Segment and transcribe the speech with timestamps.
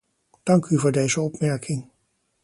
[0.43, 1.87] Dank u voor deze opmerking.